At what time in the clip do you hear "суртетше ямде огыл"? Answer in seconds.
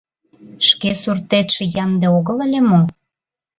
1.01-2.37